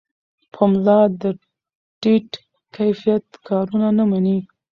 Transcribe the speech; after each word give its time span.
پملا 0.53 0.99
د 1.21 1.23
ټیټ 2.01 2.29
کیفیت 2.75 3.25
کارونه 3.47 3.87
نه 3.97 4.03
مني. 4.09 4.37